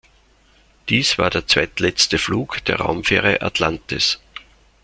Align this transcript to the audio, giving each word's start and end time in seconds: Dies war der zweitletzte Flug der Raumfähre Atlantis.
Dies 0.89 1.19
war 1.19 1.29
der 1.29 1.45
zweitletzte 1.45 2.17
Flug 2.17 2.65
der 2.65 2.77
Raumfähre 2.79 3.43
Atlantis. 3.43 4.19